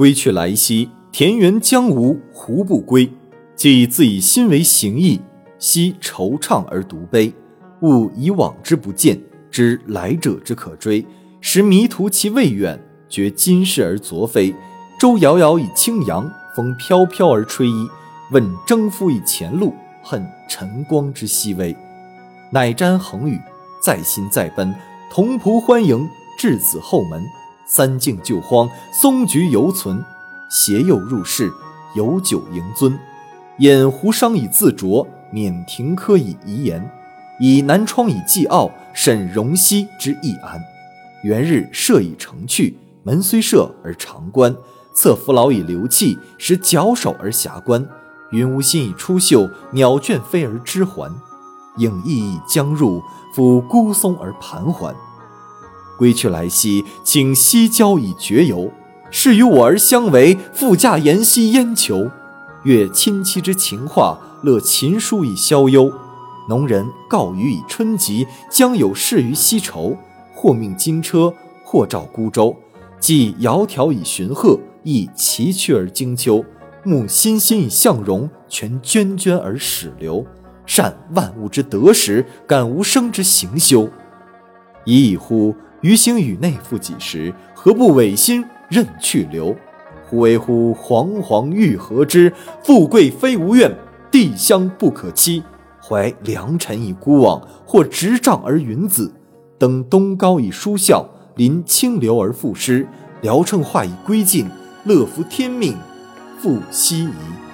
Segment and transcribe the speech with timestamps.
[0.00, 3.12] 归去来兮，田园将芜胡不归？
[3.54, 5.20] 既自以心为形役，
[5.58, 7.30] 奚惆怅而独悲？
[7.82, 11.04] 勿以往之不见，知来者之可追，
[11.42, 14.54] 时迷途其未远，觉今是而昨非。
[14.98, 17.86] 舟遥遥以轻扬，风飘飘而吹衣。
[18.32, 21.76] 问征夫以前路，恨晨光之熹微。
[22.50, 23.38] 乃瞻衡宇，
[23.84, 24.74] 在心在奔。
[25.12, 26.08] 同仆欢迎，
[26.38, 27.22] 稚子后门。
[27.72, 30.04] 三径旧荒，松菊犹存。
[30.48, 31.52] 携幼入室，
[31.94, 32.98] 有酒盈樽。
[33.58, 36.90] 饮胡商以自酌，免庭科以遗言。
[37.38, 40.60] 以南窗以寄傲，审容膝之易安。
[41.22, 44.52] 元日设以成趣，门虽设而常关。
[44.92, 47.86] 侧扶老以流气，使矫首而遐观。
[48.32, 51.08] 云无心以出岫，鸟倦飞而知还。
[51.76, 53.00] 影翳翳将入，
[53.32, 54.92] 抚孤松而盘桓。
[56.00, 58.72] 归去来兮，请西郊以绝游。
[59.10, 62.10] 是与我而相违，复驾言兮焉求？
[62.64, 65.92] 乐亲戚之情话，乐琴书以消忧。
[66.48, 69.94] 农人告余以春及，将有事于西畴。
[70.34, 72.56] 或命金车，或召孤舟。
[72.98, 76.42] 既窈窕以寻壑，亦崎岖而经丘。
[76.82, 80.24] 慕欣欣以向荣，全涓涓而始流。
[80.64, 83.86] 善万物之得时，感无生之行休。
[84.86, 85.54] 已矣乎！
[85.82, 87.32] 余兴与内复几时？
[87.54, 89.54] 何不违心任去留？
[90.04, 92.32] 忽为乎惶惶欲何之？
[92.64, 93.74] 富贵非吾愿，
[94.10, 95.42] 帝乡不可期。
[95.82, 99.12] 怀良辰以孤往，或执杖而云子。
[99.58, 101.04] 登东皋以舒啸，
[101.36, 102.86] 临清流而赋诗。
[103.22, 104.48] 聊乘化以归尽，
[104.84, 105.76] 乐服天命。
[106.38, 107.49] 复奚疑。